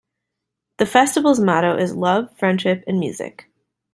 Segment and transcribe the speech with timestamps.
[0.79, 3.47] The festival's motto is "Love, Friendship, and Music".